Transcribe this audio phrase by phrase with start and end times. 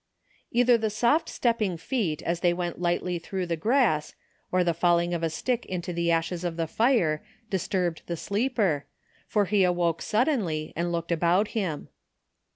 [0.49, 4.15] Either the soft stepping feet as they went lightly through the grass,
[4.51, 8.87] or the falling of a stick into the ashes of the fire disturbed the sleeper,
[9.27, 11.87] for he awoke suddenly and looked about him.